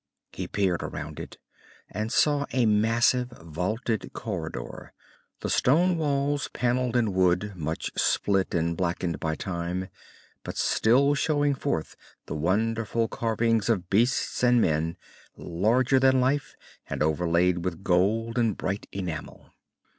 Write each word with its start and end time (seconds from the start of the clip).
He 0.31 0.47
peered 0.47 0.81
around 0.81 1.19
it, 1.19 1.37
and 1.87 2.11
saw 2.11 2.47
a 2.51 2.65
massive, 2.65 3.29
vaulted 3.39 4.13
corridor, 4.13 4.93
the 5.41 5.49
stone 5.51 5.95
walls 5.95 6.47
panelled 6.47 6.95
in 6.97 7.13
wood 7.13 7.53
much 7.55 7.91
split 7.95 8.55
and 8.55 8.75
blackened 8.75 9.19
by 9.19 9.35
time, 9.35 9.89
but 10.43 10.57
still 10.57 11.13
showing 11.13 11.53
forth 11.53 11.95
the 12.25 12.33
wonderful 12.35 13.07
carvings 13.09 13.69
of 13.69 13.91
beasts 13.91 14.43
and 14.43 14.59
men, 14.59 14.97
larger 15.37 15.99
than 15.99 16.19
life 16.19 16.55
and 16.89 17.03
overlaid 17.03 17.63
with 17.63 17.83
gold 17.83 18.39
and 18.39 18.57
bright 18.57 18.87
enamel. 18.91 19.53